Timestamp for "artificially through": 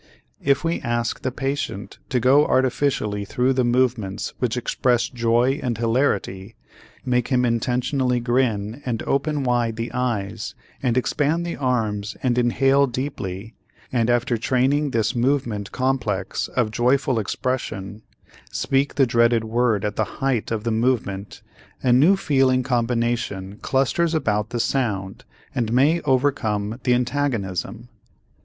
2.47-3.53